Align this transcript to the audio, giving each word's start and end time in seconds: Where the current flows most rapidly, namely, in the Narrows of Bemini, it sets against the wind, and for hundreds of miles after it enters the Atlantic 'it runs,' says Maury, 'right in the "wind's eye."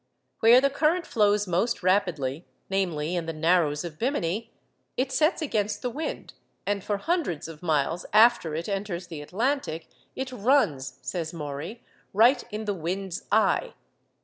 Where 0.39 0.59
the 0.59 0.71
current 0.71 1.05
flows 1.05 1.45
most 1.45 1.83
rapidly, 1.83 2.47
namely, 2.71 3.15
in 3.15 3.27
the 3.27 3.33
Narrows 3.33 3.83
of 3.83 3.99
Bemini, 3.99 4.49
it 4.97 5.11
sets 5.11 5.43
against 5.43 5.83
the 5.83 5.91
wind, 5.91 6.33
and 6.65 6.83
for 6.83 6.97
hundreds 6.97 7.47
of 7.47 7.61
miles 7.61 8.07
after 8.11 8.55
it 8.55 8.67
enters 8.67 9.05
the 9.09 9.21
Atlantic 9.21 9.89
'it 10.15 10.31
runs,' 10.31 10.97
says 11.03 11.33
Maury, 11.33 11.83
'right 12.13 12.43
in 12.51 12.65
the 12.65 12.73
"wind's 12.73 13.25
eye." 13.31 13.75